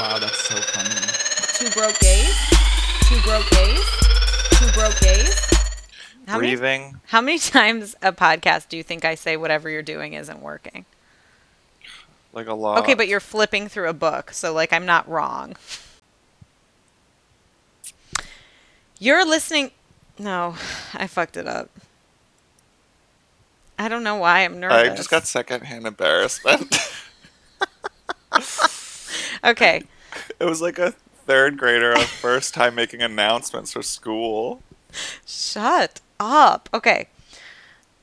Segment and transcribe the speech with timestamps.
[0.00, 0.94] Wow, that's so funny.
[1.58, 2.34] Two broke gays.
[3.02, 3.84] Two broke gays.
[4.52, 5.38] Two broke gays.
[6.26, 7.00] How many, Breathing.
[7.08, 10.86] how many times a podcast do you think I say whatever you're doing isn't working?
[12.32, 12.78] Like a lot.
[12.78, 15.54] Okay, but you're flipping through a book, so like I'm not wrong.
[18.98, 19.70] You're listening.
[20.18, 20.54] No,
[20.94, 21.68] I fucked it up.
[23.78, 24.92] I don't know why I'm nervous.
[24.92, 26.74] I just got secondhand embarrassment.
[29.44, 29.84] Okay.
[30.38, 30.92] it was like a
[31.26, 34.62] third grader, a first time making announcements for school.
[35.26, 36.68] Shut up.
[36.74, 37.08] Okay.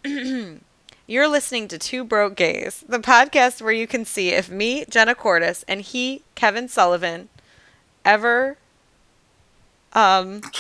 [1.10, 5.16] You're listening to Two Broke Gays, the podcast where you can see if me, Jenna
[5.16, 7.30] Cordes, and he, Kevin Sullivan,
[8.04, 8.58] ever
[9.94, 10.42] um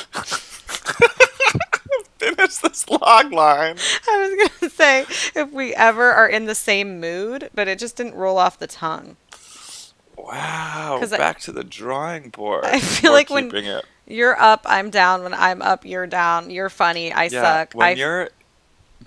[2.18, 3.78] Finish this log line.
[4.10, 5.02] I was gonna say
[5.40, 8.68] if we ever are in the same mood, but it just didn't roll off the
[8.68, 9.18] tongue.
[10.18, 10.98] Wow.
[11.00, 12.66] 'Cause I- Back to the drawing board.
[12.66, 13.86] I feel We're like when- it.
[14.10, 15.24] You're up, I'm down.
[15.24, 16.50] When I'm up, you're down.
[16.50, 17.74] You're funny, I Yeah, suck.
[17.74, 18.30] when I you're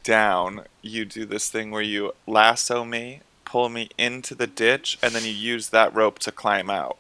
[0.03, 5.15] down, you do this thing where you lasso me, pull me into the ditch, and
[5.15, 6.99] then you use that rope to climb out.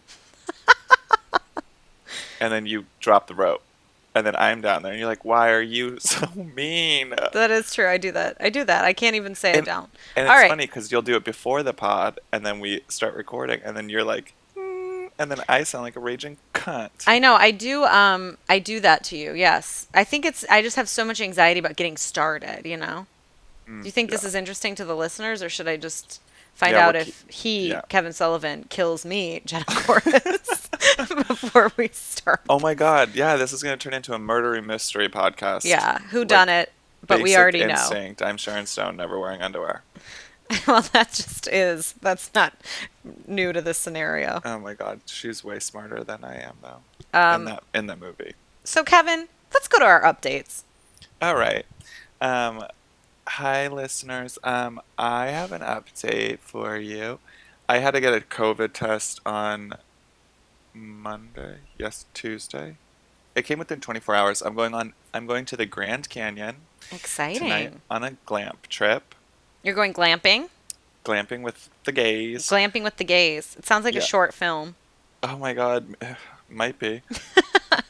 [2.40, 3.62] and then you drop the rope.
[4.14, 7.72] And then I'm down there, and you're like, "Why are you so mean?" that is
[7.72, 7.86] true.
[7.88, 8.36] I do that.
[8.40, 8.84] I do that.
[8.84, 9.88] I can't even say it And- down.
[10.16, 10.48] And it's right.
[10.50, 13.88] funny because you'll do it before the pod, and then we start recording, and then
[13.88, 16.90] you're like, "Mm," and then I sound like a raging cunt.
[17.06, 17.34] I know.
[17.36, 17.84] I do.
[17.84, 19.32] Um, I do that to you.
[19.32, 19.86] Yes.
[19.94, 20.44] I think it's.
[20.50, 22.66] I just have so much anxiety about getting started.
[22.66, 23.06] You know.
[23.68, 26.20] Mm, Do you think this is interesting to the listeners, or should I just
[26.54, 27.82] find Yeah, out if he, yeah.
[27.88, 30.68] Kevin Sullivan, kills me, Jenna Cordes,
[31.28, 32.40] before we start?
[32.48, 35.64] Oh my god, yeah, this is gonna turn into a murdery mystery podcast.
[35.64, 35.98] yeah.
[36.10, 36.72] Who done it?
[37.06, 37.70] But we already know.
[37.70, 38.22] instinct.
[38.22, 39.82] I'm Sharon Stone, never wearing underwear.
[40.66, 41.94] well, that just is.
[42.02, 42.54] That's not
[43.26, 44.40] new to this scenario.
[44.44, 46.80] Oh my god, she's way smarter than I am though.
[47.18, 48.34] Um, in that in that movie.
[48.64, 50.62] So, Kevin, let's go to our updates.
[51.22, 51.64] All right.
[52.20, 52.64] Um,
[53.30, 54.40] hi listeners.
[54.42, 57.20] Um, I have an update for you.
[57.68, 59.74] I had to get a COVID test on
[60.74, 61.58] Monday.
[61.78, 62.76] Yes, Tuesday.
[63.36, 64.42] It came within 24 hours.
[64.42, 64.94] I'm going on.
[65.14, 66.56] I'm going to the Grand Canyon
[66.90, 67.42] Exciting.
[67.42, 69.14] tonight on a glamp trip.
[69.62, 70.48] You're going glamping?
[71.04, 72.48] Glamping with the gays.
[72.48, 73.54] Glamping with the gays.
[73.56, 74.74] It sounds like a short film.
[75.22, 75.86] Oh my god,
[76.50, 77.02] might be.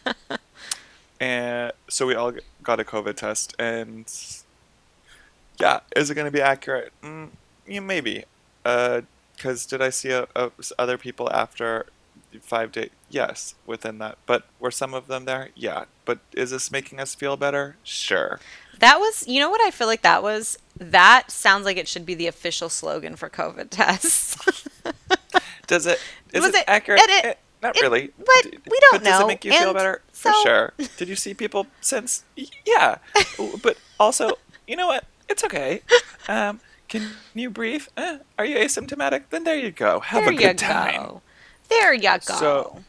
[1.20, 4.06] and so we all got a COVID test, and
[5.60, 6.92] yeah, is it going to be accurate?
[7.02, 7.28] Mm,
[7.66, 8.24] yeah, maybe.
[8.62, 11.86] Because did I see a, a, other people after
[12.40, 12.90] five days?
[13.08, 14.18] Yes, within that.
[14.26, 15.48] But were some of them there?
[15.54, 15.84] Yeah.
[16.04, 17.76] But is this making us feel better?
[17.82, 18.38] Sure.
[18.78, 20.58] That was, you know what I feel like that was?
[20.76, 24.36] That sounds like it should be the official slogan for COVID tests.
[25.66, 25.98] Does it?
[26.32, 27.00] Is Was it, it- accurate?
[27.02, 28.10] it- Eh, not it- really.
[28.16, 28.50] but we
[28.80, 30.00] don't but Does it make you feel and better?
[30.12, 30.72] For sure.
[30.96, 32.24] Did you see people since?
[32.64, 32.98] Yeah.
[33.62, 34.32] but also,
[34.66, 35.04] you know what?
[35.30, 35.80] It's okay.
[36.28, 37.86] Um, can you breathe?
[37.96, 39.24] Eh, are you asymptomatic?
[39.30, 40.00] Then there you go.
[40.00, 41.02] Have there a good time.
[41.02, 41.22] go.
[41.68, 42.18] There you go.
[42.34, 42.84] So-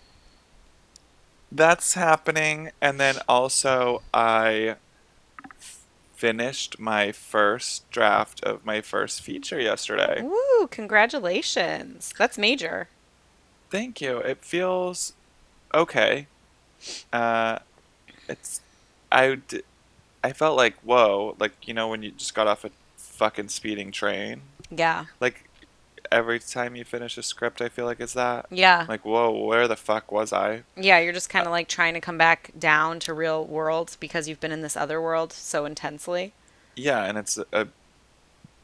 [1.52, 4.75] That's happening, and then also I
[6.13, 10.22] finished my first draft of my first feature yesterday.
[10.23, 12.13] Ooh, congratulations.
[12.18, 12.88] That's major.
[13.69, 14.18] Thank you.
[14.19, 15.13] It feels
[15.73, 16.28] okay.
[17.13, 17.59] Uh,
[18.28, 18.62] it's
[19.12, 19.40] I
[20.23, 23.91] I felt like whoa, like you know when you just got off a fucking speeding
[23.91, 24.41] train.
[24.69, 25.05] Yeah.
[25.19, 25.49] Like
[26.11, 28.45] every time you finish a script, I feel like it's that.
[28.49, 28.85] Yeah.
[28.87, 30.63] Like whoa, where the fuck was I?
[30.75, 34.27] Yeah, you're just kind of like trying to come back down to real world because
[34.27, 36.33] you've been in this other world so intensely.
[36.75, 37.67] Yeah, and it's a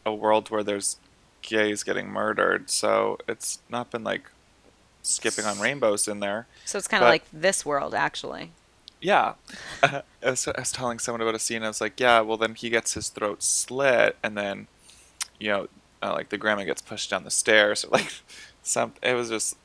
[0.08, 0.98] a world where there's
[1.42, 4.30] gays getting murdered, so it's not been like
[5.04, 6.48] skipping on rainbows in there.
[6.66, 8.52] So it's kind of like this world, actually.
[9.02, 9.34] Yeah.
[9.84, 11.62] Uh, I, was, I was telling someone about a scene.
[11.62, 14.66] I was like, yeah, well, then he gets his throat slit, and then,
[15.40, 15.68] you know,
[16.02, 18.12] uh, like the grandma gets pushed down the stairs, or like
[18.64, 18.94] some.
[19.04, 19.56] It was just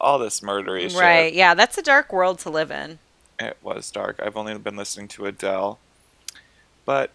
[0.00, 1.00] all this murdery shit.
[1.00, 1.32] Right.
[1.34, 3.00] Yeah, that's a dark world to live in.
[3.40, 4.20] It was dark.
[4.22, 5.80] I've only been listening to Adele,
[6.84, 7.10] but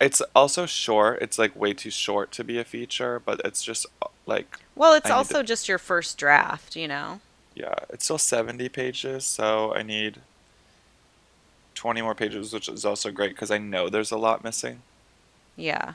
[0.00, 1.20] it's also short.
[1.20, 4.94] It's like way too short to be a feature, but it's just uh, like Well,
[4.94, 7.20] it's I need to- also just your first draft, you know?
[7.54, 10.20] yeah, it's still 70 pages, so I need
[11.86, 14.82] 20 more pages, which is also great because I know there's a lot missing,
[15.54, 15.92] Yeah.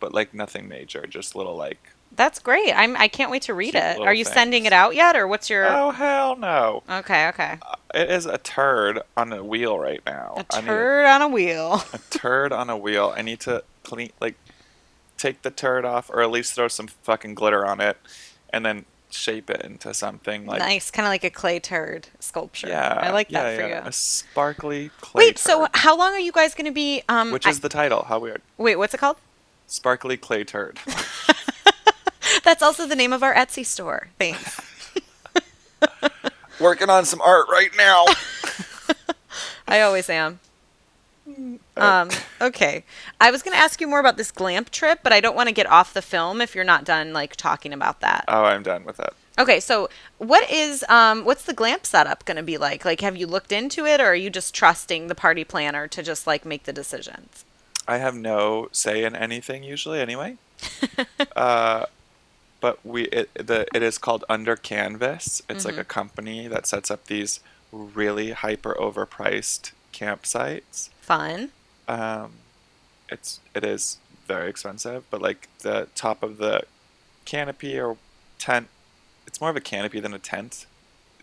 [0.00, 1.78] but like nothing major, just little like,
[2.16, 2.72] That's great.
[2.72, 4.00] I'm I can't wait to read it.
[4.00, 6.82] Are you sending it out yet or what's your oh hell no.
[6.90, 7.58] Okay, okay.
[7.62, 10.34] Uh, It is a turd on a wheel right now.
[10.38, 11.82] A turd on a wheel.
[11.92, 13.14] a turd on a wheel.
[13.16, 14.34] I need to clean, like,
[15.16, 17.96] take the turd off, or at least throw some fucking glitter on it,
[18.52, 22.68] and then shape it into something like nice, kind of like a clay turd sculpture.
[22.68, 23.88] yeah, I like that for yeah, you.
[23.88, 27.02] a sparkly clay Wait, so how long are you guys going to be?
[27.08, 28.04] Um, which I- is the title.
[28.04, 28.42] How weird.
[28.56, 29.16] wait, what's it called?
[29.66, 30.78] Sparkly clay turd.
[32.44, 34.08] That's also the name of our Etsy store.
[34.18, 34.60] Thanks.
[36.60, 38.04] Working on some art right now.
[39.68, 40.40] I always am.
[41.76, 42.10] Um,
[42.40, 42.84] okay.
[43.20, 45.48] I was going to ask you more about this glamp trip, but I don't want
[45.48, 48.24] to get off the film if you're not done like talking about that.
[48.28, 49.14] oh, I'm done with that.
[49.38, 49.88] Okay, so
[50.18, 52.84] what is um what's the glamp setup going to be like?
[52.84, 56.02] Like have you looked into it or are you just trusting the party planner to
[56.02, 57.44] just like make the decisions?
[57.86, 60.36] I have no say in anything usually, anyway.
[61.36, 61.86] uh,
[62.60, 65.40] but we it the it is called Under Canvas.
[65.48, 67.40] It's like a company that sets up these
[67.72, 70.90] really hyper overpriced campsites.
[71.00, 71.50] Fun.
[71.86, 72.32] Um,
[73.08, 76.62] it's it is very expensive, but like the top of the
[77.24, 77.96] canopy or
[78.38, 78.68] tent,
[79.26, 80.66] it's more of a canopy than a tent.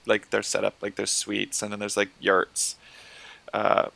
[0.07, 2.75] Like they're set up like there's suites and then there's like yurts,
[3.54, 3.89] uh,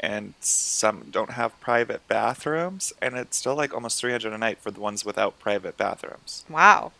[0.00, 4.58] and some don't have private bathrooms, and it's still like almost three hundred a night
[4.60, 6.44] for the ones without private bathrooms.
[6.50, 6.92] Wow.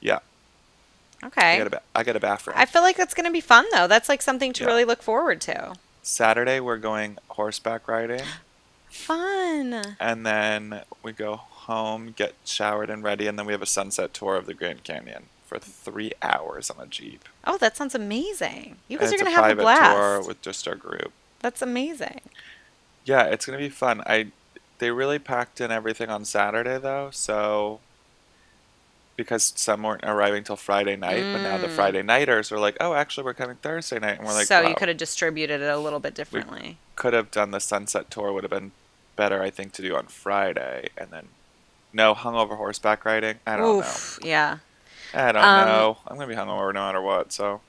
[0.00, 0.20] Yeah,
[1.22, 1.58] I Okay.
[1.58, 2.56] got a ba- I got a bathroom.
[2.58, 3.86] I feel like that's going to be fun though.
[3.86, 4.68] That's like something to Yeah.
[4.68, 5.74] really look forward to.
[6.02, 8.22] Saturday we're going horseback riding.
[8.90, 9.96] Fun.
[10.00, 14.12] and then we go home, get showered and ready, and then we have a sunset
[14.12, 17.28] tour of the Grand Canyon for three hours on a jeep.
[17.44, 18.76] Oh, that sounds amazing.
[18.88, 19.96] You And guys are going to have a private blast.
[19.96, 21.12] tour with just our group.
[21.40, 22.20] That's amazing.
[23.04, 24.02] Yeah, it's gonna be fun.
[24.06, 24.26] I
[24.78, 27.80] they really packed in everything on Saturday though, so
[29.22, 31.76] because some weren't arriving till Friday night, but now the Mm.
[31.76, 34.68] Friday nighters are like, oh, actually, we're coming Thursday night, and we're like, so wow,
[34.68, 36.78] you could have distributed it a little bit differently.
[36.96, 38.72] could have done the sunset tour would have been
[39.16, 41.28] better, I think, to do on Friday, and then
[41.92, 43.38] no hungover horseback riding.
[43.46, 44.18] I don't Oof.
[44.22, 44.58] Yeah.
[45.12, 45.98] I don't Um, know.
[46.06, 47.32] I'm gonna be hungover no matter what.
[47.32, 47.60] So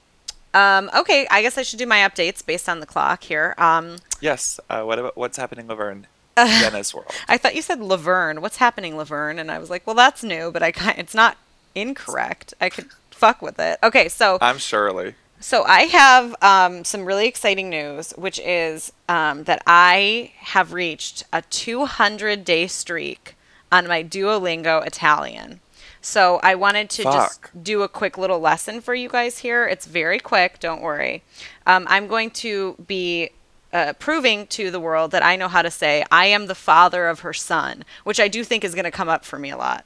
[0.54, 3.56] Um, okay, I guess I should do my updates based on the clock here.
[3.58, 4.60] Um, yes.
[4.70, 6.08] Uh, what about what's happening over in
[6.62, 7.12] Jenna's world?
[7.28, 8.42] I thought you said Laverne.
[8.42, 9.40] What's happening, Laverne?
[9.40, 11.38] And I was like, well, that's new, but I kind it's not
[11.76, 12.54] incorrect.
[12.62, 13.80] I could fuck with it.
[13.84, 15.16] Okay, so I'm Shirley.
[15.40, 21.24] so I have um, some really exciting news, which is um, that I have reached
[21.32, 23.36] a 200 day streak
[23.72, 25.60] on my Duolingo Italian.
[26.04, 27.14] So I wanted to Fuck.
[27.14, 29.68] just do a quick little lesson for you guys here.
[29.68, 31.22] It's very quick, don't worry.
[31.68, 33.30] Um, I'm going to be
[33.74, 37.08] uh, proving to the world that I know how to say, I am the father
[37.08, 39.58] of her son, which I do think is going to come up for me a
[39.58, 39.86] lot.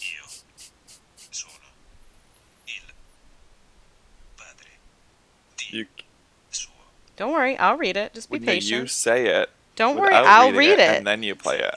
[0.00, 0.22] Io
[1.30, 1.50] sono
[2.66, 2.82] il
[4.36, 4.68] padre
[5.70, 5.86] You,
[7.16, 8.14] Don't worry, I'll read it.
[8.14, 8.80] Just be when patient.
[8.82, 9.50] you say it.
[9.76, 10.98] Don't worry, I'll read it.
[10.98, 11.74] and then you play it.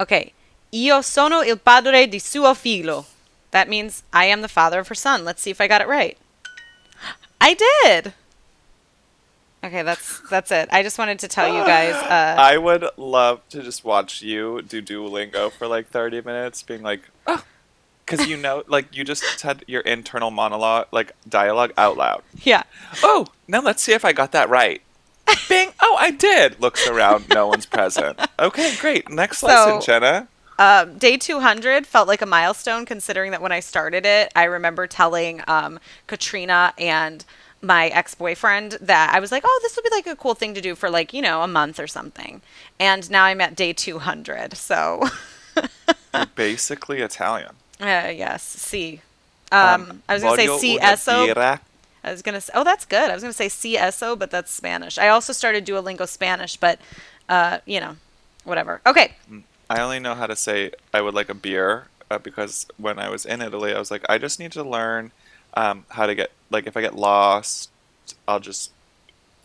[0.00, 0.32] Okay.
[0.72, 3.06] Io sono il padre di suo figlio.
[3.52, 5.24] That means I am the father of her son.
[5.24, 6.18] Let's see if I got it right.
[7.40, 8.12] I did.
[9.64, 10.68] Okay, that's that's it.
[10.70, 11.94] I just wanted to tell you guys.
[11.94, 16.82] Uh, I would love to just watch you do Duolingo for like 30 minutes, being
[16.82, 17.42] like, oh,
[18.04, 22.22] because you know, like you just said your internal monologue, like dialogue out loud.
[22.42, 22.64] yeah.
[23.02, 24.82] Oh, now let's see if I got that right.
[25.48, 25.70] Bing.
[25.80, 26.60] Oh, I did.
[26.60, 27.28] Looks around.
[27.30, 28.20] No one's present.
[28.38, 29.08] Okay, great.
[29.08, 30.28] Next So- lesson, Jenna.
[30.56, 34.86] Um, day 200 felt like a milestone considering that when I started it, I remember
[34.86, 37.24] telling um, Katrina and
[37.64, 40.54] my ex boyfriend that I was like, oh, this would be like a cool thing
[40.54, 42.42] to do for like, you know, a month or something.
[42.78, 44.54] And now I'm at day 200.
[44.56, 45.08] So,
[46.34, 47.52] basically Italian.
[47.80, 49.00] uh, yes, C.
[49.52, 51.60] Um, I was going to say CSO.
[52.02, 53.10] I was going to say, oh, that's good.
[53.10, 54.98] I was going to say CSO, but that's Spanish.
[54.98, 56.78] I also started Duolingo Spanish, but,
[57.28, 57.96] uh, you know,
[58.44, 58.80] whatever.
[58.86, 59.14] Okay.
[59.70, 63.08] I only know how to say I would like a beer uh, because when I
[63.08, 65.12] was in Italy, I was like, I just need to learn
[65.54, 67.70] um, how to get like if I get lost,
[68.28, 68.70] I'll just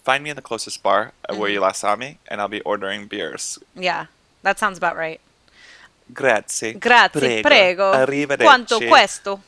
[0.04, 1.54] find me in the closest bar uh, where Mm-hmm.
[1.54, 3.58] you last saw me, and I'll be ordering beers.
[3.76, 4.08] Yeah,
[4.44, 5.20] that sounds about right.
[6.14, 6.74] Grazie.
[6.74, 7.94] Grazie, prego.
[7.94, 8.44] Arrivederci.
[8.46, 9.42] Quanto questo?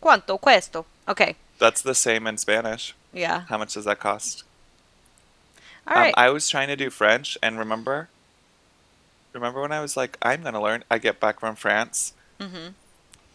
[0.00, 0.86] Quanto questo?
[1.06, 1.36] Okay.
[1.58, 2.94] That's the same in Spanish.
[3.12, 3.44] Yeah.
[3.48, 4.44] How much does that cost?
[5.86, 6.14] All right.
[6.16, 8.08] Um, I was trying to do French, and remember,
[9.32, 10.84] remember when I was like, I'm gonna learn.
[10.90, 12.68] I get back from France, hmm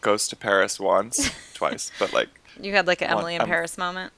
[0.08, 3.76] goes to Paris once, twice, but like, You had like an Emily in um, Paris
[3.76, 4.10] moment.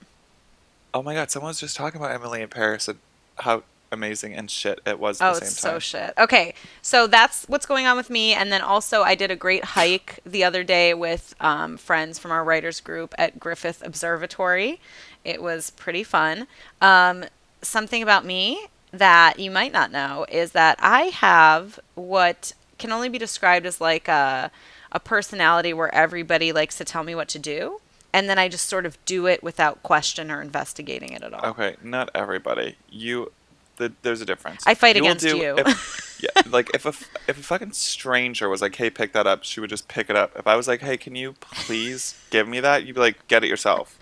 [0.94, 2.98] oh my god, someone was just talking about Emily in Paris and
[3.40, 5.72] how amazing and shit it was at Oh, the same it's time.
[5.72, 6.14] so shit.
[6.16, 9.64] Okay, so that's what's going on with me, and then also I did a great
[9.64, 14.80] hike the other day with um, friends from our writers group at Griffith Observatory.
[15.24, 16.46] It was pretty fun.
[16.80, 17.24] Um,
[17.62, 23.08] something about me that you might not know is that I have what can only
[23.08, 24.50] be described as like a
[24.92, 27.80] a personality where everybody likes to tell me what to do,
[28.12, 31.50] and then I just sort of do it without question or investigating it at all.
[31.50, 32.76] Okay, not everybody.
[32.90, 33.32] You,
[33.76, 34.62] the, there's a difference.
[34.66, 35.58] I fight will against do- you.
[35.58, 36.90] If, yeah, like if a
[37.28, 40.16] if a fucking stranger was like, "Hey, pick that up," she would just pick it
[40.16, 40.32] up.
[40.36, 43.44] If I was like, "Hey, can you please give me that?" You'd be like, "Get
[43.44, 43.98] it yourself."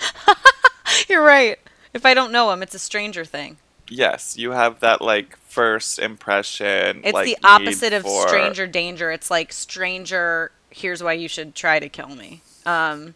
[1.08, 1.58] You're right.
[1.94, 3.58] If I don't know him, it's a stranger thing.
[3.90, 7.00] Yes, you have that like first impression.
[7.04, 9.10] It's like, the opposite of for- stranger danger.
[9.10, 10.50] It's like stranger.
[10.70, 12.42] Here's why you should try to kill me.
[12.66, 13.14] Um,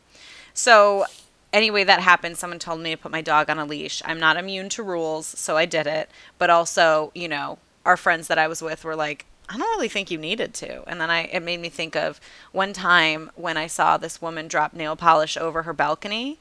[0.54, 1.04] so
[1.52, 2.38] anyway, that happened.
[2.38, 4.02] Someone told me to put my dog on a leash.
[4.04, 6.10] I'm not immune to rules, so I did it.
[6.38, 9.88] But also, you know, our friends that I was with were like, I don't really
[9.88, 10.88] think you needed to.
[10.88, 12.20] And then I it made me think of
[12.52, 16.38] one time when I saw this woman drop nail polish over her balcony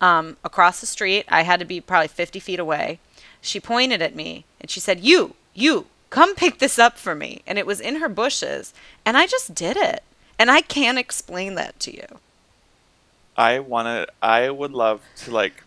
[0.00, 1.26] um, across the street.
[1.28, 3.00] I had to be probably 50 feet away.
[3.40, 7.42] She pointed at me and she said, You, you, come pick this up for me.
[7.46, 8.72] And it was in her bushes.
[9.04, 10.02] And I just did it.
[10.38, 12.06] And I can't explain that to you.
[13.36, 14.12] I want to.
[14.22, 15.64] I would love to like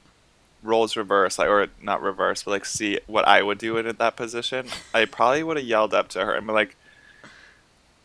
[0.64, 4.16] roles reverse, like, or not reverse, but like see what I would do in that
[4.16, 4.68] position.
[4.94, 6.76] I probably would have yelled up to her and be like,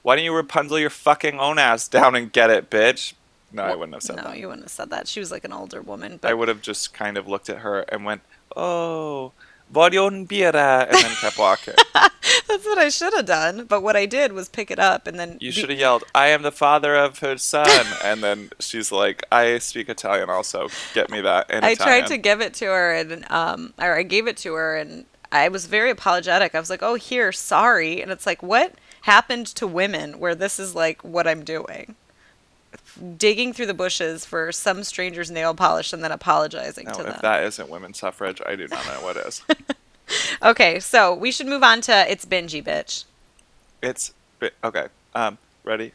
[0.02, 3.14] "Why don't you Rapunzel your fucking own ass down and get it, bitch?"
[3.52, 4.28] No, I wouldn't have said no, that.
[4.31, 5.07] No, you wouldn't have said that.
[5.07, 6.19] She was like an older woman.
[6.21, 6.31] But...
[6.31, 8.23] I would have just kind of looked at her and went,
[8.57, 9.33] "Oh,
[9.72, 11.74] bira," and then kept walking.
[12.48, 13.64] that's what I should have done.
[13.66, 15.38] But what I did was pick it up and then.
[15.40, 18.92] You be- should have yelled, "I am the father of her son," and then she's
[18.92, 20.68] like, "I speak Italian, also.
[20.94, 22.00] Get me that." In I Italian.
[22.00, 25.06] tried to give it to her and um or I gave it to her and
[25.30, 26.54] I was very apologetic.
[26.54, 30.58] I was like, "Oh, here, sorry." And it's like, "What happened to women where this
[30.60, 31.96] is like what I'm doing?"
[33.16, 37.06] Digging through the bushes for some stranger's nail polish and then apologizing No, to if
[37.06, 37.18] them.
[37.22, 39.42] that isn't women's suffrage, I do not know what is.
[40.42, 43.04] Okay, so we should move on to it's bingy bitch.
[43.80, 44.12] It's
[44.62, 44.88] okay.
[45.14, 45.92] Um, ready?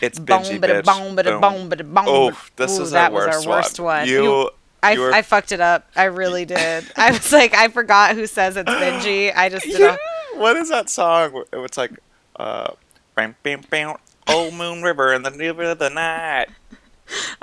[0.00, 0.84] It's Boom, bingy bitch.
[0.84, 1.40] boom, Boom.
[1.40, 2.04] boom, bada boom.
[2.06, 4.00] Oh, this Ooh, is that was our worst one.
[4.00, 4.08] one.
[4.08, 4.50] You,
[4.82, 5.88] I, you were, I fucked it up.
[5.96, 6.84] I really did.
[6.96, 9.34] I was like, I forgot who says it's bingy.
[9.34, 9.96] I just did Yeah,
[10.34, 11.42] a, what is that song?
[11.52, 11.92] It's like,
[12.36, 12.72] uh,
[13.16, 13.96] bam, bam, bam,
[14.28, 16.46] Old Moon River in the middle of the night.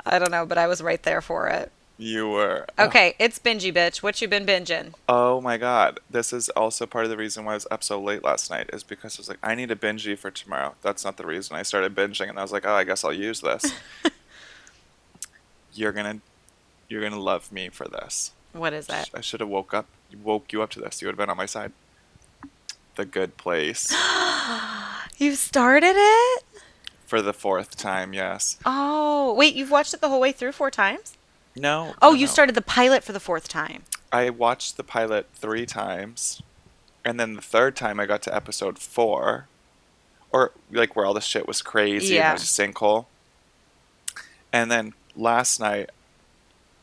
[0.04, 1.70] I don't know, but I was right there for it.
[1.98, 2.66] You were.
[2.78, 4.02] Okay, it's bingy bitch.
[4.02, 4.94] What you been binging?
[5.08, 6.00] Oh my god.
[6.10, 8.70] This is also part of the reason why I was up so late last night
[8.72, 10.74] is because I was like, I need a bingy for tomorrow.
[10.82, 13.12] That's not the reason I started binging and I was like, oh I guess I'll
[13.12, 13.72] use this.
[15.74, 16.18] you're gonna
[16.88, 18.32] you're gonna love me for this.
[18.52, 19.10] What is that?
[19.14, 19.86] I should have woke up
[20.24, 21.00] woke you up to this.
[21.00, 21.72] You would have been on my side.
[22.96, 23.94] The good place.
[25.18, 26.44] You started it?
[27.12, 28.56] For the fourth time, yes.
[28.64, 31.12] Oh, wait, you've watched it the whole way through four times?
[31.54, 31.92] No.
[32.00, 32.32] Oh, no, you no.
[32.32, 33.82] started the pilot for the fourth time.
[34.10, 36.40] I watched the pilot three times,
[37.04, 39.46] and then the third time I got to episode four,
[40.32, 42.30] or like where all the shit was crazy Yeah.
[42.30, 43.04] and it was a sinkhole.
[44.50, 45.90] And then last night,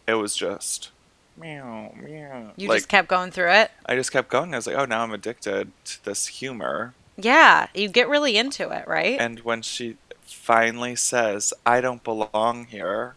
[0.06, 0.92] it was just
[1.38, 2.52] meow meow.
[2.56, 3.72] You like just kept going through it?
[3.88, 4.54] I just kept going.
[4.54, 6.94] I was like, oh, now I'm addicted to this humor.
[7.18, 9.20] Yeah, you get really into it, right?
[9.20, 9.98] And when she
[10.34, 13.16] finally says, "I don't belong here,"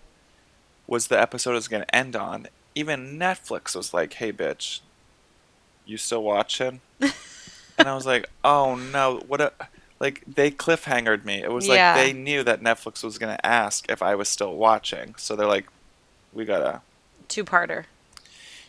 [0.87, 2.49] was the episode is going to end on.
[2.75, 4.81] Even Netflix was like, "Hey, bitch,
[5.85, 9.53] you still watching?" and I was like, "Oh no, what a."
[10.01, 11.43] Like they cliffhangered me.
[11.43, 11.95] It was Yeah.
[11.95, 15.47] like they knew that Netflix was gonna ask if I was still watching, so they're
[15.47, 15.67] like,
[16.33, 16.81] "We gotta."
[17.29, 17.85] Two parter.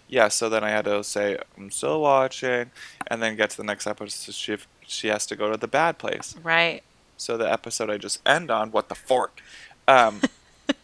[0.08, 2.70] Yeah, so then I had to say I'm still watching,
[3.08, 4.12] and then get to the next episode.
[4.12, 6.36] So she she has to go to the bad place.
[6.44, 6.84] Right.
[7.18, 9.42] So the episode I just end on, what the fork?
[9.88, 10.22] Um,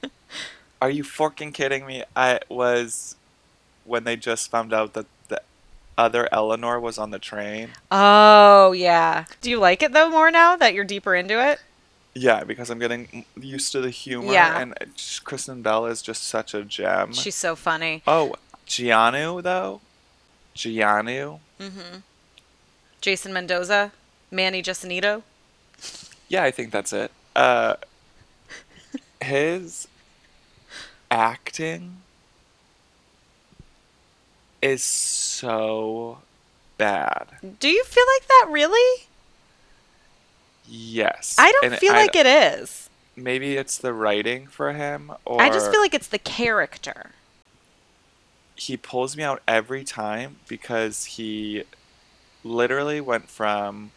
[0.81, 2.03] are you forking kidding me?
[2.15, 3.15] I was
[3.86, 5.41] when they just found out that the
[5.98, 7.69] other Eleanor was on the train.
[7.91, 9.25] Oh, yeah.
[9.41, 11.59] Do you like it though more now that you're deeper into it?
[12.15, 14.59] Yeah, because I'm getting used to the humor, Yeah.
[14.59, 14.75] and
[15.24, 17.13] Kristen Bell is just such a gem.
[17.13, 18.01] She's so funny.
[18.07, 18.36] oh,
[18.67, 19.81] Jianyu though,
[20.55, 21.39] Jianyu.
[21.59, 21.98] Mm-hmm.
[23.01, 23.91] Jason Mendoza,
[24.31, 25.24] Manny Jacinto.
[26.29, 27.12] Yeah, I think that's it.
[27.36, 27.75] Uh,
[29.21, 29.88] his
[31.12, 31.98] acting
[34.62, 36.19] is so
[36.77, 37.27] bad.
[37.59, 39.05] Do you feel like that really?
[40.67, 41.36] Yes.
[41.39, 42.89] I don't And feel like it is.
[43.15, 47.12] Maybe it's the writing for him, or I just feel like it's the character.
[48.55, 51.63] he pulls me out every time because he
[52.43, 53.91] literally went from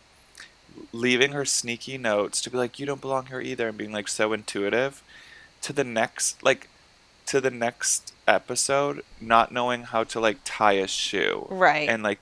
[0.92, 4.08] leaving her sneaky notes to be like you don't belong here either and being like
[4.08, 5.02] so intuitive
[5.60, 6.68] to the next like
[7.26, 11.88] to the next episode not knowing how to like tie a shoe Right.
[11.88, 12.18] and like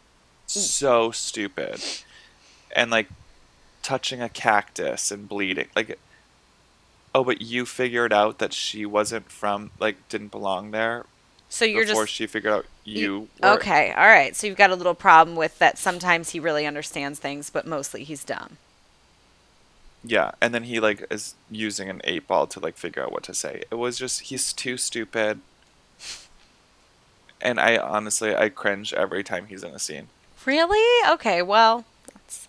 [0.46, 0.60] mm.
[0.60, 1.82] so stupid
[2.74, 3.08] and like
[3.82, 5.68] touching a cactus and bleeding.
[5.74, 5.98] Like,
[7.14, 11.06] oh, but you figured out that she wasn't from, like, didn't belong there
[11.48, 12.66] So you're before just she figured out
[12.98, 13.28] you.
[13.42, 13.50] were.
[13.54, 13.92] okay.
[13.92, 14.34] All right.
[14.34, 15.78] So you've got a little problem with that.
[15.78, 18.56] Sometimes he really understands things, but mostly he's dumb.
[20.02, 23.22] Yeah, and then he like is using an eight ball to like figure out what
[23.24, 23.64] to say.
[23.70, 25.40] It was just he's too stupid.
[27.40, 30.08] And I honestly I cringe every time he's in a scene.
[30.46, 31.10] Really?
[31.12, 31.42] Okay.
[31.42, 32.48] Well, that's,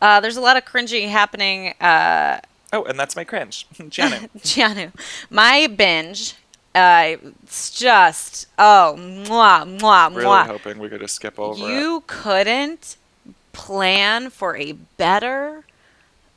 [0.00, 1.74] uh, there's a lot of cringy happening.
[1.80, 2.40] Uh,
[2.72, 3.66] Oh, and that's my cringe.
[3.88, 4.30] Janet.
[4.38, 4.92] Jianyu,
[5.30, 6.34] my binge.
[6.74, 10.16] Uh, it's just oh, mwah, mwah, mwah.
[10.16, 11.72] really hoping we could just skip over it.
[11.72, 12.96] You couldn't
[13.52, 15.64] plan for a better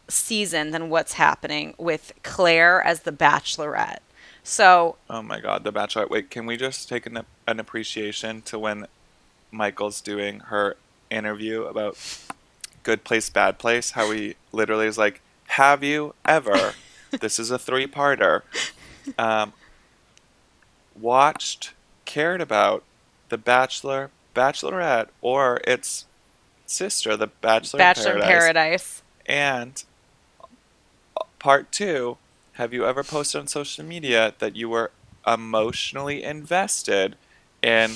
[0.07, 3.99] season than what's happening with Clare as the Bachelorette.
[4.43, 6.09] So Oh my god, The Bachelorette.
[6.09, 8.87] Wait, can we just take an, an appreciation to when
[9.51, 10.75] Michael's doing her
[11.09, 11.97] interview about
[12.83, 13.91] good place, bad place?
[13.91, 16.73] How he literally is like, "Have you ever?"
[17.19, 18.41] this is a three-parter.
[19.17, 19.53] Um,
[21.01, 21.73] watched,
[22.05, 22.83] cared about
[23.29, 26.05] The Bachelor, Bachelorette, or its
[26.65, 29.01] sister, The Bachelor, Bachelor in Paradise.
[29.25, 29.83] and
[31.39, 32.17] part two,
[32.53, 34.91] have you ever posted on social media that you were
[35.25, 37.15] emotionally invested
[37.61, 37.91] in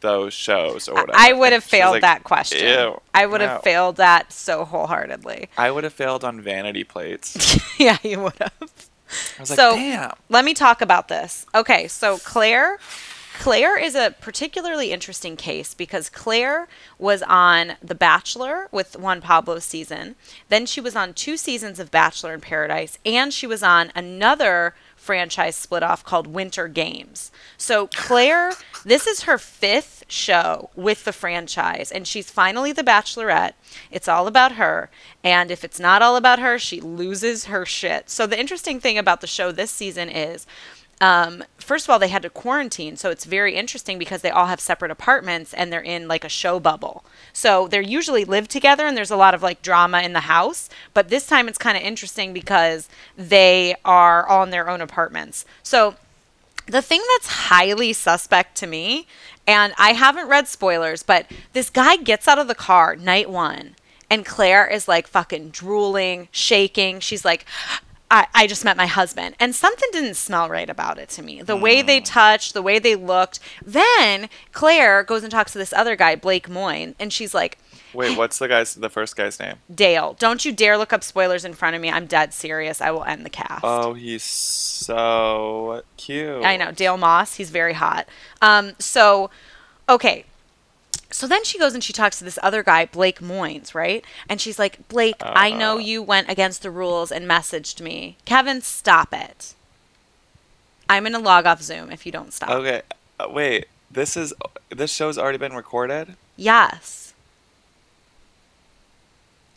[0.00, 1.18] those shows or whatever?
[1.18, 2.66] I would have failed like, that question.
[2.66, 5.48] "Ew, I would have failed that so wholeheartedly.
[5.56, 7.58] I would have failed on vanity plates.
[7.78, 8.89] yeah, you would have.
[9.38, 10.12] I was like, So- damn.
[10.28, 11.46] Let me talk about this.
[11.54, 12.78] Okay, so Clare
[13.38, 19.64] Clare is a particularly interesting case because Clare was on The Bachelor with Juan Pablo's
[19.64, 20.16] season.
[20.50, 24.74] Then she was on two seasons of Bachelor in Paradise, and she was on another
[25.00, 27.32] franchise split off called Winter Games.
[27.56, 28.52] So Clare,
[28.84, 33.54] this is her fifth show with the franchise, and she's finally the Bachelorette.
[33.90, 34.90] It's all about her,
[35.24, 38.10] and if it's not all about her, she loses her shit.
[38.10, 40.46] So the interesting thing about the show this season is
[41.00, 44.46] um, first of all, they had to quarantine, so it's very interesting because they all
[44.46, 47.04] have separate apartments and they're in like a show bubble.
[47.32, 50.68] So they're usually live together, and there's a lot of like drama in the house.
[50.92, 55.46] But this time it's kind of interesting because they are all in their own apartments.
[55.62, 55.94] So
[56.66, 59.06] the thing that's highly suspect to me,
[59.46, 63.74] and I haven't read spoilers, but this guy gets out of the car night one,
[64.10, 67.00] and Clare is like fucking drooling, shaking.
[67.00, 67.46] She's like,
[68.10, 69.36] I, I just met my husband.
[69.38, 71.42] And something didn't smell right about it to me.
[71.42, 73.38] The way they touched, the way they looked.
[73.64, 77.58] Then Clare goes and talks to this other guy, Blake Moynes, and she's like,
[77.92, 79.56] Wait, what's the guy's the first guy's name?
[79.72, 81.90] Dale, don't you dare look up spoilers in front of me.
[81.90, 82.80] I'm dead serious.
[82.80, 83.64] I will end the cast.
[83.64, 86.44] Oh, he's so cute.
[86.44, 87.34] I know Dale Moss.
[87.34, 88.08] He's very hot.
[88.40, 89.30] Um, so,
[89.88, 90.24] okay.
[91.12, 94.04] So then she goes and she talks to this other guy, Blake Moynes, right?
[94.28, 95.78] And she's like, Blake, I know Uh.
[95.78, 98.16] you went against the rules and messaged me.
[98.24, 99.54] Kevin, stop it.
[100.88, 102.50] I'm gonna log off Zoom if you don't stop.
[102.50, 102.82] Okay,
[103.18, 103.66] uh, wait.
[103.90, 104.32] This is
[104.70, 106.16] this show's already been recorded.
[106.36, 107.12] Yes.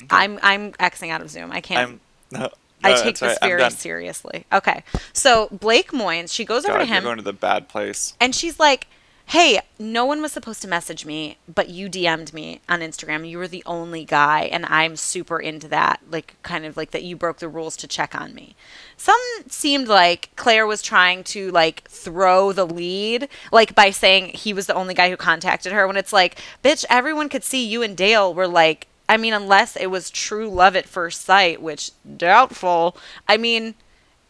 [0.09, 1.51] I'm I'm Xing out of Zoom.
[1.51, 1.89] I can't.
[1.89, 1.99] I'm.
[2.39, 2.49] No,
[2.83, 4.45] I take this right, very seriously.
[4.51, 4.83] Okay.
[5.13, 7.03] So Blake Moynes, she goes over God, to you're him.
[7.03, 8.13] going to the bad place.
[8.19, 8.87] And she's like,
[9.27, 13.27] Hey, no one was supposed to message me, but you DM'd me on Instagram.
[13.27, 16.01] You were the only guy, and I'm super into that.
[16.11, 18.55] Like, kind of like that you broke the rules to check on me.
[18.95, 24.53] Some seemed like Clare was trying to like throw the lead, like by saying he
[24.53, 27.81] was the only guy who contacted her, when it's like, bitch, everyone could see you
[27.81, 31.91] and Dale were like, I mean, unless it was true love at first sight, which
[32.17, 32.95] doubtful.
[33.27, 33.75] I mean,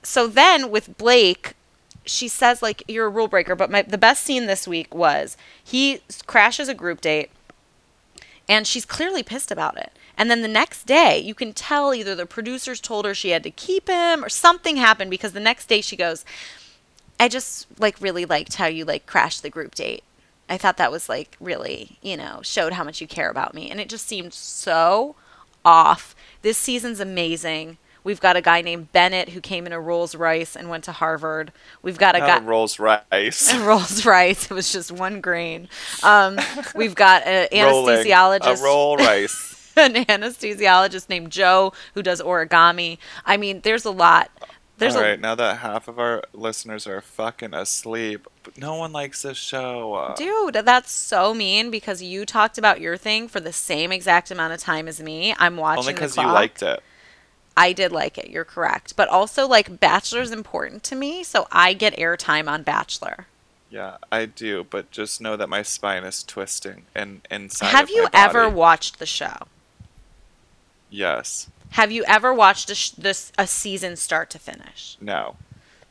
[0.01, 1.55] so then with Blake,
[2.05, 5.37] she says like you're a rule breaker but my the best scene this week was
[5.63, 7.29] he crashes a group date
[8.47, 9.91] and she's clearly pissed about it.
[10.17, 13.43] And then the next day you can tell either the producers told her she had
[13.43, 16.23] to keep him or something happened because the next day she goes
[17.19, 20.03] i just like really liked how you like crashed the group date.
[20.49, 23.69] I thought that was like really you know showed how much you care about me.
[23.69, 25.15] And it just seemed so
[25.65, 26.15] off.
[26.41, 30.55] This season's amazing We've got a guy named Bennett who came in a Rolls Royce
[30.55, 31.51] and went to Harvard.
[31.81, 33.53] We've got a Not guy a Rolls Royce.
[33.59, 34.51] Rolls Royce.
[34.51, 35.69] It was just one grain.
[36.03, 36.37] Um,
[36.75, 39.71] we've got an anesthesiologist, A roll rice.
[39.77, 42.97] an anesthesiologist named Joe who does origami.
[43.25, 44.29] I mean, there's a lot.
[44.77, 48.91] There's All a right, now that half of our listeners are fucking asleep, no one
[48.91, 50.13] likes this show.
[50.17, 50.55] Dude.
[50.65, 54.59] That's so mean because you talked about your thing for the same exact amount of
[54.59, 55.33] time as me.
[55.37, 56.83] I'm watching only because you liked it.
[57.55, 58.29] I did like it.
[58.29, 63.27] You're correct, but also like Bachelor's important to me, so I get airtime on Bachelor.
[63.69, 67.67] Yeah, I do, but just know that my spine is twisting and inside.
[67.67, 69.47] Have you my ever watched the show?
[70.89, 71.49] Yes.
[71.71, 74.97] Have you ever watched a, sh- this a season start to finish?
[75.01, 75.35] No.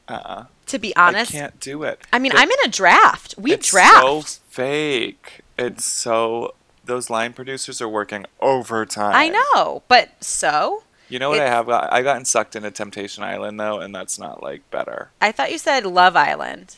[0.08, 0.44] Uh-uh.
[0.66, 2.00] To be honest, I can't do it.
[2.12, 3.34] I mean, The- I'm in a draft.
[3.36, 4.02] We draft it's draft.
[4.02, 5.40] so fake.
[5.58, 9.14] It's so those line producers are working overtime.
[9.14, 11.92] I know, but so You know what I have got?
[11.92, 15.10] I gotten sucked into Temptation Island though, and that's not like better.
[15.20, 16.76] I thought you said Love Island.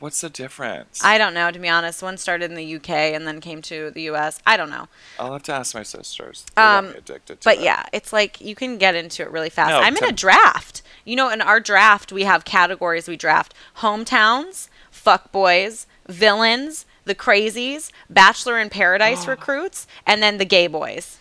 [0.00, 1.00] What's the difference?
[1.02, 2.02] I don't know, to be honest.
[2.02, 4.38] One started in the UK and then came to the US.
[4.44, 4.88] I don't know.
[5.18, 6.44] I'll have to ask my sisters.
[6.56, 7.62] They Um, addicted to But it.
[7.62, 9.70] yeah, it's like you can get into it really fast.
[9.70, 10.82] No, I'm in a draft.
[11.06, 17.90] You know, in our draft, we have categories we draft hometowns, fuckboys, villains, the crazies,
[18.10, 21.16] Bachelor in Paradise recruits, and then the gay boys.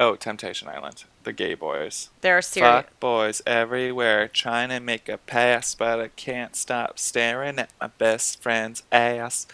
[0.00, 1.04] Oh, Temptation Island.
[1.24, 2.10] The gay boys.
[2.20, 2.70] There are serious.
[2.70, 7.86] Fuck boys everywhere trying to make a pass, but I can't stop staring at my
[7.88, 9.46] best friend's ass.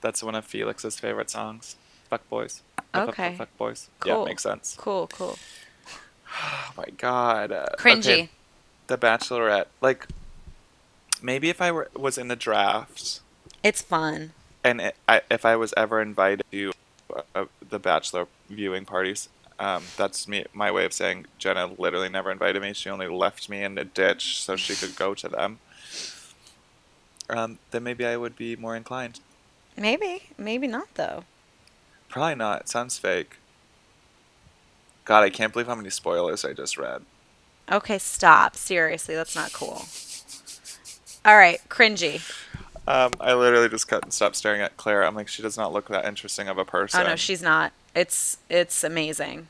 [0.00, 1.74] That's one of Felix's favorite songs.
[2.08, 2.62] Fuck boys.
[2.94, 3.34] Fuck, Okay.
[3.36, 3.88] Fuck boys.
[4.06, 4.22] Yeah, Cool.
[4.22, 4.76] it makes sense.
[4.78, 5.38] Cool, cool.
[6.30, 7.50] Oh my god.
[7.52, 7.98] Uh, Cringy.
[8.00, 8.28] okay,
[8.86, 9.66] the Bachelorette.
[9.80, 10.06] Like,
[11.22, 13.20] maybe if I were, was in the draft,
[13.64, 14.32] It's fun.
[14.62, 16.72] and it, I, if I was ever invited to
[17.34, 19.28] uh, the Bachelor viewing parties,
[19.58, 20.44] um, that's me.
[20.52, 22.72] My way of saying Jenna literally never invited me.
[22.72, 25.58] She only left me in the ditch so she could go to them.
[27.28, 29.20] Um, then maybe I would be more inclined.
[29.76, 31.24] Maybe, maybe not though.
[32.08, 32.62] Probably not.
[32.62, 33.36] It sounds fake.
[35.04, 37.02] God, I can't believe how many spoilers I just read.
[37.70, 38.56] Okay, stop.
[38.56, 39.84] Seriously, that's not cool.
[41.24, 42.22] All right, cringy.
[42.86, 45.04] Um, I literally just cut and stopped staring at Clare.
[45.04, 47.00] I'm like, she does not look that interesting of a person.
[47.00, 47.72] Oh no, she's not.
[47.98, 49.48] It's it's amazing.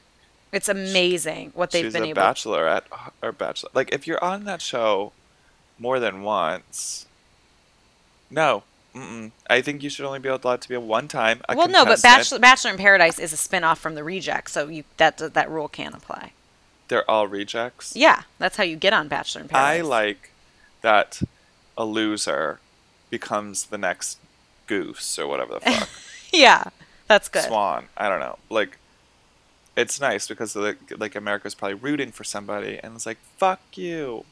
[0.52, 2.22] It's amazing what they've she's been a able.
[2.22, 2.84] bachelorette
[3.22, 3.68] or bachelor.
[3.74, 5.12] Like if you're on that show
[5.78, 7.06] more than once,
[8.30, 8.62] no.
[8.94, 9.32] Mm-mm.
[9.50, 11.42] I think you should only be allowed to be a one time.
[11.54, 12.00] Well, no, but.
[12.00, 15.68] Bachelor Bachelor in Paradise is a spin-off from the Reject, so you that that rule
[15.68, 16.32] can't apply.
[16.88, 17.94] They're all rejects.
[17.94, 19.78] Yeah, that's how you get on Bachelor in Paradise.
[19.78, 20.30] I like
[20.80, 21.20] that
[21.76, 22.60] a loser
[23.10, 24.18] becomes the next
[24.66, 25.88] goose or whatever the fuck.
[26.32, 26.64] Yeah,
[27.08, 27.44] that's good.
[27.44, 27.86] Swan.
[27.96, 28.38] I don't know.
[28.50, 28.78] Like,
[29.76, 34.24] it's nice because like, like America's probably rooting for somebody, and it's like fuck you.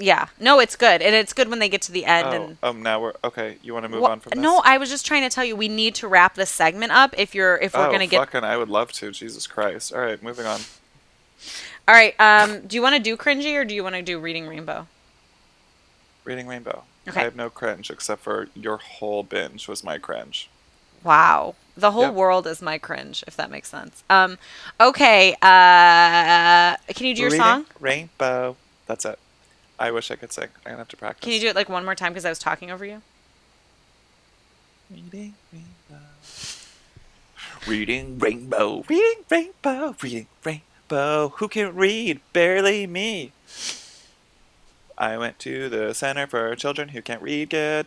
[0.00, 2.28] Yeah, no, it's good, and it's good when they get to the end.
[2.28, 3.58] Oh, and um, now we're okay.
[3.62, 4.40] You want to move on from this?
[4.40, 7.14] no, I was just trying to tell you we need to wrap this segment up
[7.18, 8.18] if you're if we're oh, gonna get.
[8.18, 8.44] fucking!
[8.44, 9.10] I would love to.
[9.10, 9.92] Jesus Christ!
[9.92, 10.60] All right, moving on.
[11.88, 14.20] All right, um, do you want to do cringy or do you want to do
[14.20, 14.86] Reading Rainbow?
[16.24, 16.84] Reading Rainbow.
[17.08, 17.20] Okay.
[17.20, 20.48] I have no cringe except for your whole binge was my cringe.
[21.04, 21.54] Wow.
[21.76, 22.14] The whole Yep.
[22.14, 24.02] world is my cringe, if that makes sense.
[24.10, 24.36] Um,
[24.80, 25.34] okay.
[25.40, 27.66] Uh, can you do your Reading song?
[27.78, 28.56] Rainbow.
[28.86, 29.18] That's it.
[29.78, 30.48] I wish I could sing.
[30.66, 31.22] I'm gonna have to practice.
[31.22, 33.02] Can you do it like one more time because I was talking over you?
[34.90, 36.04] Reading Rainbow.
[37.66, 38.84] Reading Rainbow.
[38.88, 39.94] Reading Rainbow.
[40.02, 41.28] Reading Rainbow.
[41.36, 42.20] Who can read?
[42.32, 43.32] Barely me.
[44.96, 47.86] I went to the Center for Children Who Can't Read Good.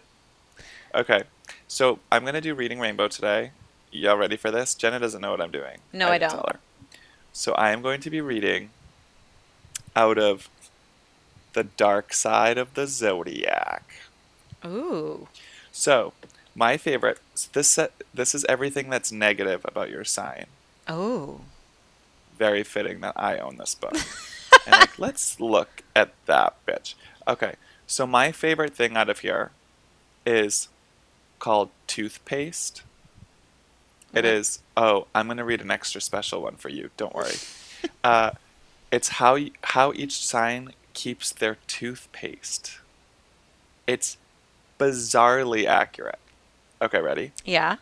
[0.96, 1.24] Okay,
[1.72, 3.52] so I'm gonna do Reading Rainbow today.
[3.94, 4.76] Y'all ready for this?
[4.76, 5.78] Jenna doesn't know what I'm doing.
[5.94, 6.58] No, I didn't don't.
[7.32, 8.72] So I am going to be reading
[9.96, 10.50] out of
[11.54, 13.96] the dark side of the zodiac.
[14.66, 15.30] Ooh.
[15.72, 16.12] So,
[16.54, 17.20] my favorite.
[17.54, 17.80] This
[18.14, 20.48] this is everything that's negative about your sign.
[20.90, 21.40] Oh.
[22.38, 23.94] Very fitting that I own this book.
[24.66, 26.96] and like, let's look at that bitch.
[27.30, 27.56] Okay,
[27.88, 29.52] so my favorite thing out of here
[30.26, 30.68] is
[31.42, 32.84] called toothpaste.
[34.14, 34.38] It Okay.
[34.78, 36.92] Oh, I'm gonna read an extra special one for you.
[36.96, 37.36] Don't worry.
[38.04, 38.32] uh,
[38.92, 42.80] it's how how each sign keeps their toothpaste.
[43.88, 44.18] It's
[44.80, 46.20] bizarrely accurate.
[46.82, 47.32] Okay, ready?
[47.44, 47.78] Yeah.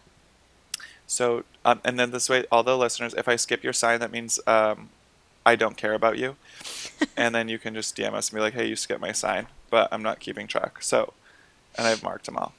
[1.05, 4.11] So, um, and then this way, all the listeners, if I skip your sign, that
[4.11, 4.89] means um,
[5.45, 6.35] I don't care about you.
[7.17, 9.47] and then you can just DM us and be like, hey, you skipped my sign,
[9.69, 10.81] but I'm not keeping track.
[10.81, 11.13] So,
[11.77, 12.53] and I've marked them all.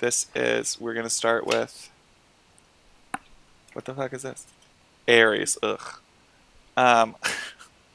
[0.00, 1.90] This is, we're going to start with,
[3.74, 4.46] what the fuck is this?
[5.06, 6.00] Aries, ugh.
[6.74, 7.16] Um,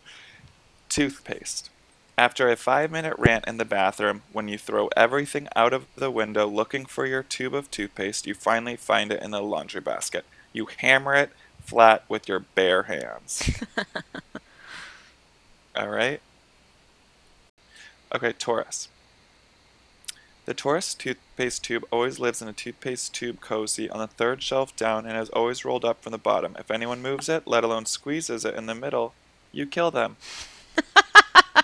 [0.90, 1.72] toothpaste.
[2.16, 6.12] After a five minute rant in the bathroom, when you throw everything out of the
[6.12, 10.26] window looking for your tube of toothpaste, you finally find it in the laundry basket.
[10.54, 11.32] You hammer it
[11.64, 13.50] flat with your bare hands.
[15.76, 16.22] All right?
[18.14, 18.90] Okay, Taurus.
[20.46, 24.76] The Taurus toothpaste tube always lives in a toothpaste tube cozy on the third shelf
[24.76, 26.56] down and is always rolled up from the bottom.
[26.60, 29.16] If anyone moves it, let alone squeezes it in the middle,
[29.52, 30.18] you kill them.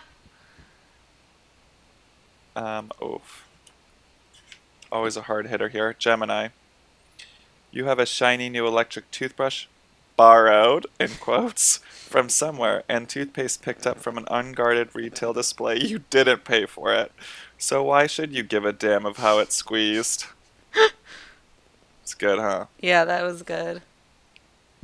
[2.56, 3.48] um, oof.
[4.92, 5.94] Always a hard hitter here.
[5.94, 6.48] Gemini.
[7.70, 9.68] You have a shiny new electric toothbrush.
[10.16, 11.78] Borrowed, in quotes,
[12.12, 16.94] from somewhere, and toothpaste picked up from an unguarded retail display, you didn't pay for
[16.94, 17.12] it.
[17.58, 20.26] So why should you give a damn of how it's squeezed?
[22.02, 22.66] it's good, huh?
[22.80, 23.82] Yeah, that was good.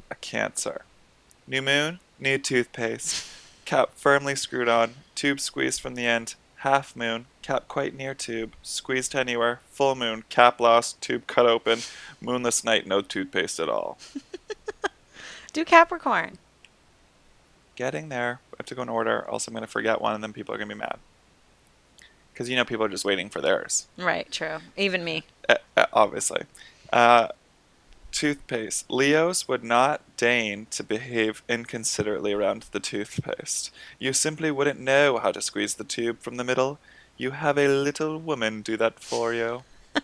[0.09, 0.81] A cancer.
[1.45, 3.27] New moon, new toothpaste.
[3.65, 6.35] Cap firmly screwed on, tube squeezed from the end.
[6.61, 9.59] Half moon, cap quite near tube, squeezed anywhere.
[9.71, 11.79] Full moon, cap lost, tube cut open.
[12.21, 13.97] Moonless night, no toothpaste at all.
[15.57, 16.37] Do Capricorn.
[17.75, 18.41] Getting there.
[18.53, 19.27] I have to go in order.
[19.27, 20.99] Also, I'm going to forget one, and then people are going to be mad.
[22.31, 23.87] Because you know people are just waiting for theirs.
[23.97, 24.59] Right, true.
[24.77, 25.23] Even me.
[25.49, 26.43] Uh, uh, obviously.
[26.93, 27.29] Uh,
[28.11, 28.85] toothpaste.
[28.91, 33.71] Leos would not deign to behave inconsiderately around the toothpaste.
[33.97, 36.77] You simply wouldn't know how to squeeze the tube from the middle.
[37.17, 39.63] You have a little woman do that for you.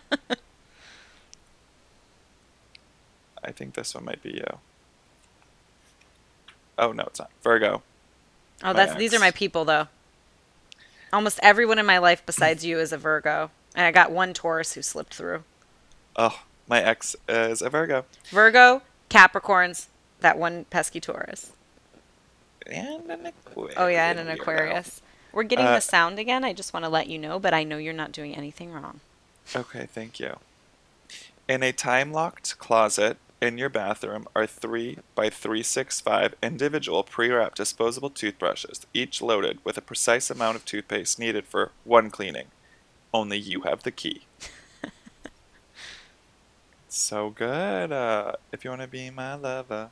[3.44, 4.58] I think this one might be you.
[6.78, 7.30] Oh no, it's not.
[7.42, 7.82] Virgo.
[8.62, 9.88] Oh, that's these are my people though.
[11.12, 13.50] Almost everyone in my life besides you is a Virgo.
[13.76, 15.42] And I got one Taurus who slipped through.
[16.16, 18.04] Oh, my ex is a Virgo.
[18.30, 19.86] Virgo, Capricorns,
[20.20, 21.52] that one pesky Taurus.
[22.66, 23.74] And an Aquarius.
[23.76, 25.02] Oh yeah, and an Aquarius.
[25.32, 26.44] We're getting Uh, the sound again.
[26.44, 29.00] I just want to let you know, but I know you're not doing anything wrong.
[29.54, 30.38] Okay, thank you.
[31.48, 37.58] In a time locked closet in your bathroom are three by 365 individual pre wrapped
[37.58, 42.46] disposable toothbrushes, each loaded with a precise amount of toothpaste needed for one cleaning.
[43.12, 44.22] Only you have the key.
[46.88, 47.92] so good.
[47.92, 49.90] Uh, if you want to be my lover,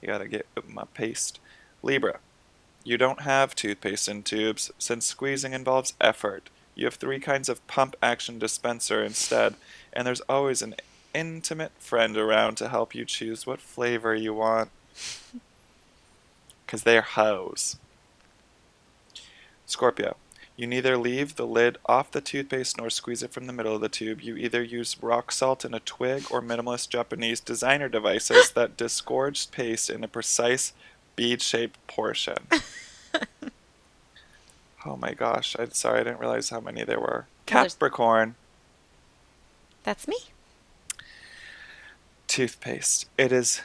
[0.00, 1.40] you gotta get my paste.
[1.82, 2.20] Libra.
[2.84, 6.50] You don't have toothpaste in tubes since squeezing involves effort.
[6.74, 9.54] You have three kinds of pump action dispenser instead,
[9.92, 10.74] and there's always an
[11.14, 14.70] intimate friend around to help you choose what flavor you want.
[16.66, 17.76] Because they're hoes.
[19.66, 20.16] Scorpio.
[20.56, 23.80] You neither leave the lid off the toothpaste nor squeeze it from the middle of
[23.80, 24.20] the tube.
[24.20, 29.50] You either use rock salt in a twig or minimalist Japanese designer devices that disgorge
[29.50, 30.74] paste in a precise
[31.16, 32.36] bead shaped portion.
[34.84, 37.26] oh my gosh, I'm sorry, I didn't realize how many there were.
[37.50, 38.34] Well, Capricorn.
[39.84, 40.16] That's me.
[42.32, 43.04] Toothpaste.
[43.18, 43.60] It is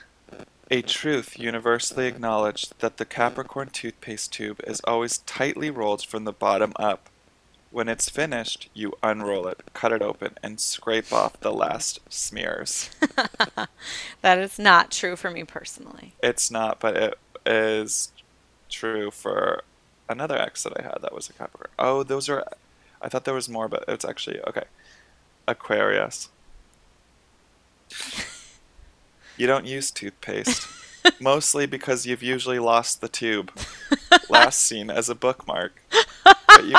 [0.70, 6.34] a truth universally acknowledged that the Capricorn toothpaste tube is always tightly rolled from the
[6.34, 7.08] bottom up.
[7.72, 12.90] When it's finished, you unroll it, cut it open, and scrape off the last smears.
[14.22, 16.16] That is not true for me personally.
[16.22, 18.12] It's not, but it is
[18.68, 19.64] true for
[20.10, 21.72] another ex that I had that was a Capricorn.
[21.80, 22.46] Oh, those are.
[23.02, 24.42] I thought there was more, but it's actually.
[24.42, 24.66] Okay.
[25.48, 26.28] Aquarius.
[29.38, 30.67] You don't use toothpaste.
[31.19, 33.52] mostly because you've usually lost the tube.
[34.30, 35.82] Last seen as a bookmark.
[36.23, 36.76] But you,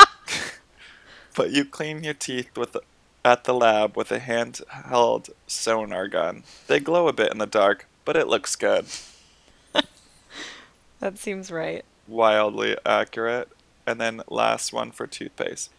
[1.36, 2.76] but you clean your teeth with
[3.24, 6.44] at the lab with a handheld sonar gun.
[6.66, 8.86] They glow a bit in the dark, but it looks good.
[11.00, 11.84] That seems right.
[12.06, 13.50] Wildly accurate.
[13.86, 15.70] And then last one for toothpaste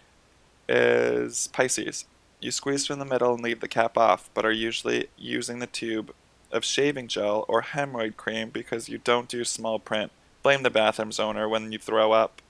[0.67, 2.05] is Pisces.
[2.39, 5.67] You squeeze from the middle and leave the cap off, but are usually using the
[5.67, 6.13] tube
[6.51, 10.11] of shaving gel or hemorrhoid cream because you don't do small print.
[10.41, 12.41] Blame the bathroom's owner when you throw up.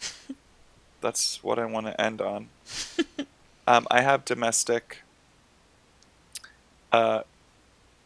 [1.00, 2.48] That's what I want to end on.
[3.66, 5.02] um, I have domestic,
[6.92, 7.22] uh,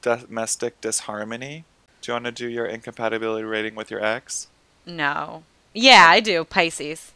[0.02, 1.64] domestic disharmony.
[2.00, 4.48] Do you want to do your incompatibility rating with your ex?
[4.86, 5.42] No.
[5.72, 6.44] Yeah, I do.
[6.44, 7.12] Pisces.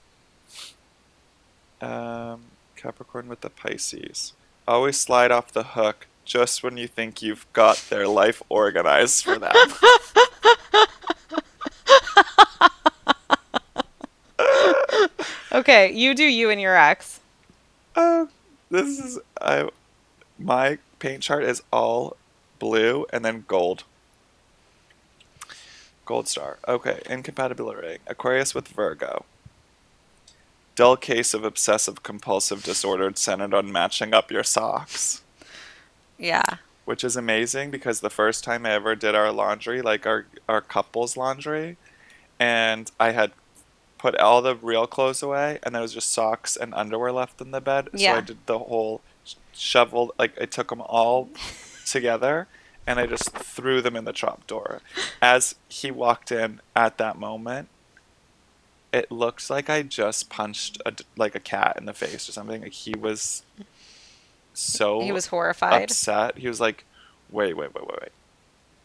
[1.81, 2.43] Um,
[2.75, 4.33] Capricorn with the Pisces.
[4.67, 9.39] Always slide off the hook just when you think you've got their life organized for
[9.39, 9.53] them.
[15.51, 17.21] Okay, you do you and your ex.
[17.97, 18.27] uh,
[18.71, 19.69] this is I,
[20.39, 22.17] my paint chart is all
[22.59, 23.85] blue and then gold.
[26.05, 26.59] Gold star.
[26.69, 27.99] Okay, incompatibility rating.
[28.07, 29.25] Aquarius with Virgo.
[30.77, 35.23] Dull case of obsessive compulsive disorder centered on matching up your socks.
[36.19, 36.43] Yeah.
[36.85, 40.61] which is amazing because the first time I ever did our laundry, like our our
[40.61, 41.77] couples laundry,
[42.41, 43.33] and I had
[43.99, 47.51] put all the real clothes away, and there was just socks and underwear left in
[47.51, 47.89] the bed.
[47.93, 48.13] Yeah.
[48.13, 51.29] So I did the whole sh- shoveled, like I took them all
[51.85, 52.47] together,
[52.87, 54.81] and I just threw them in the trap door.
[55.21, 57.69] As he walked in at that moment,
[58.93, 62.63] it looked like I just punched a like a cat in the face or something.
[62.63, 63.43] Like he was
[64.59, 65.85] so He was horrified.
[65.85, 66.37] upset.
[66.39, 66.85] He was like,
[67.31, 68.13] "Wait, wait, wait, wait, wait.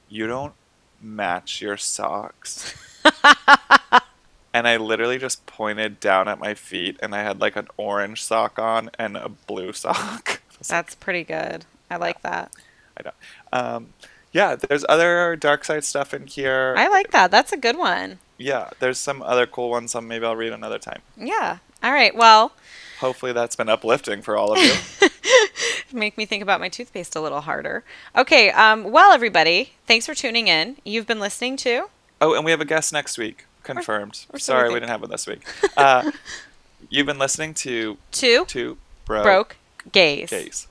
[0.09, 0.53] You don't
[1.01, 2.75] match your socks.
[4.53, 8.23] and I literally just pointed down at my feet and I had like an orange
[8.23, 10.41] sock on and a blue sock.
[10.67, 11.65] That's pretty good.
[11.89, 12.53] I like that.
[12.97, 13.11] I know.
[13.51, 13.93] Um,
[14.31, 16.75] yeah, there's other dark side stuff in here.
[16.77, 17.31] I like that.
[17.31, 18.19] That's a good one.
[18.37, 19.91] yeah, there's some other cool ones.
[19.91, 21.01] Some maybe I'll read another time.
[21.17, 21.57] Yeah.
[21.83, 22.15] All right.
[22.15, 22.53] Well,
[22.99, 25.09] Hopefully that's been uplifting for all of you.
[25.93, 27.83] make me think about my toothpaste a little harder.
[28.15, 28.49] Okay.
[28.51, 30.77] Um, well, everybody, thanks for tuning in.
[30.83, 31.85] You've been listening to.
[32.21, 33.45] oh, and we have a guest next week.
[33.63, 34.25] Confirmed.
[34.29, 35.41] or we Sorry, we didn't have one this week.
[35.77, 36.11] Uh,
[36.89, 39.55] you've been listening to Two Two Bro broke
[39.91, 40.29] gays.
[40.29, 40.67] Gays.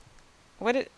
[0.59, 0.89] What did